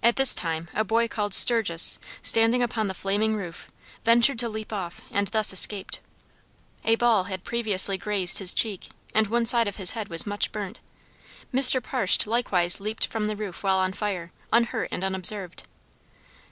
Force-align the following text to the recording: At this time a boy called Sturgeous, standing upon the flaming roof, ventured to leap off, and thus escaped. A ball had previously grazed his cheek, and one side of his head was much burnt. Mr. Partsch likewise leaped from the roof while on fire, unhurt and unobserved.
At 0.00 0.14
this 0.14 0.32
time 0.32 0.68
a 0.74 0.84
boy 0.84 1.08
called 1.08 1.34
Sturgeous, 1.34 1.98
standing 2.22 2.62
upon 2.62 2.86
the 2.86 2.94
flaming 2.94 3.34
roof, 3.34 3.68
ventured 4.04 4.38
to 4.38 4.48
leap 4.48 4.72
off, 4.72 5.00
and 5.10 5.26
thus 5.26 5.52
escaped. 5.52 5.98
A 6.84 6.94
ball 6.94 7.24
had 7.24 7.42
previously 7.42 7.98
grazed 7.98 8.38
his 8.38 8.54
cheek, 8.54 8.90
and 9.12 9.26
one 9.26 9.46
side 9.46 9.66
of 9.66 9.74
his 9.74 9.90
head 9.90 10.06
was 10.06 10.24
much 10.24 10.52
burnt. 10.52 10.78
Mr. 11.52 11.82
Partsch 11.82 12.28
likewise 12.28 12.78
leaped 12.78 13.08
from 13.08 13.26
the 13.26 13.34
roof 13.34 13.64
while 13.64 13.78
on 13.78 13.92
fire, 13.92 14.30
unhurt 14.52 14.86
and 14.92 15.02
unobserved. 15.02 15.64